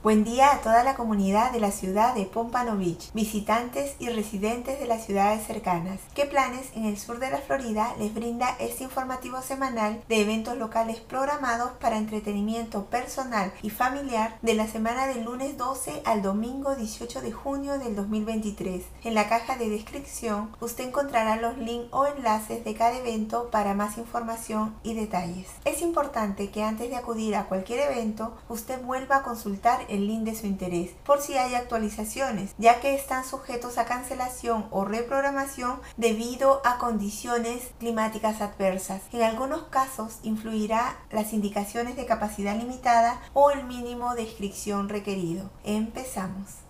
[0.00, 4.78] Buen día a toda la comunidad de la ciudad de Pompano Beach, visitantes y residentes
[4.78, 5.98] de las ciudades cercanas.
[6.14, 10.56] ¿Qué planes en el sur de la Florida les brinda este informativo semanal de eventos
[10.56, 16.76] locales programados para entretenimiento personal y familiar de la semana del lunes 12 al domingo
[16.76, 18.84] 18 de junio del 2023?
[19.02, 23.74] En la caja de descripción usted encontrará los links o enlaces de cada evento para
[23.74, 25.48] más información y detalles.
[25.64, 30.24] Es importante que antes de acudir a cualquier evento usted vuelva a consultar el link
[30.24, 35.80] de su interés por si hay actualizaciones, ya que están sujetos a cancelación o reprogramación
[35.96, 39.02] debido a condiciones climáticas adversas.
[39.12, 45.50] En algunos casos influirá las indicaciones de capacidad limitada o el mínimo de inscripción requerido.
[45.64, 46.68] Empezamos.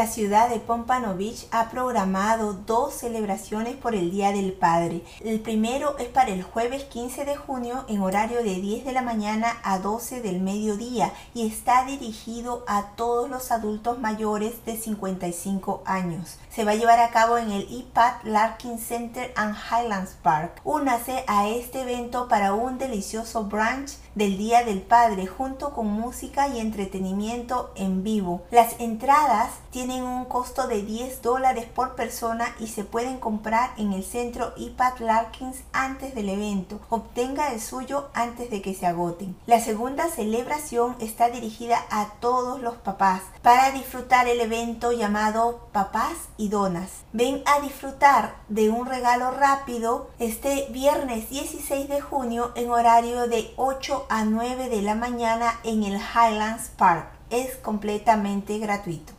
[0.00, 5.04] La ciudad de Pompano Beach ha programado dos celebraciones por el Día del Padre.
[5.22, 9.02] El primero es para el jueves 15 de junio en horario de 10 de la
[9.02, 15.82] mañana a 12 del mediodía y está dirigido a todos los adultos mayores de 55
[15.84, 16.38] años.
[16.48, 20.62] Se va a llevar a cabo en el IPAD Larkin Center and Highlands Park.
[20.64, 26.48] Únase a este evento para un delicioso brunch del Día del Padre junto con música
[26.48, 28.42] y entretenimiento en vivo.
[28.50, 33.92] Las entradas tienen un costo de 10 dólares por persona y se pueden comprar en
[33.92, 36.80] el centro IPAD Larkins antes del evento.
[36.88, 39.36] Obtenga el suyo antes de que se agoten.
[39.46, 46.28] La segunda celebración está dirigida a todos los papás para disfrutar el evento llamado Papás
[46.36, 46.90] y Donas.
[47.12, 53.52] Ven a disfrutar de un regalo rápido este viernes 16 de junio en horario de
[53.56, 57.06] 8 a 9 de la mañana en el Highlands Park.
[57.30, 59.12] Es completamente gratuito.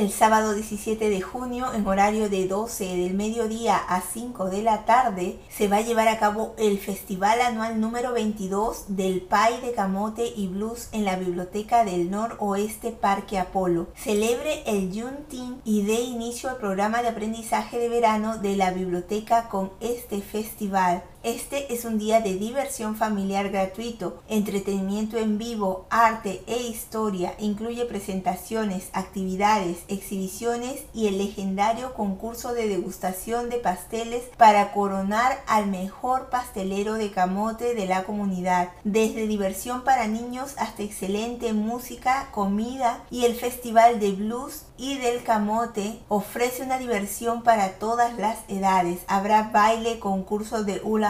[0.00, 4.86] El sábado 17 de junio, en horario de 12 del mediodía a 5 de la
[4.86, 9.74] tarde, se va a llevar a cabo el festival anual número 22 del Pie de
[9.74, 13.88] Camote y Blues en la Biblioteca del Noroeste Parque Apolo.
[13.94, 19.50] Celebre el Juneteenth y dé inicio al programa de aprendizaje de verano de la biblioteca
[19.50, 21.02] con este festival.
[21.22, 27.34] Este es un día de diversión familiar gratuito, entretenimiento en vivo, arte e historia.
[27.38, 35.66] Incluye presentaciones, actividades, exhibiciones y el legendario concurso de degustación de pasteles para coronar al
[35.66, 38.70] mejor pastelero de camote de la comunidad.
[38.84, 45.22] Desde diversión para niños hasta excelente música, comida y el festival de blues y del
[45.22, 49.00] camote ofrece una diversión para todas las edades.
[49.06, 51.09] Habrá baile, concurso de hula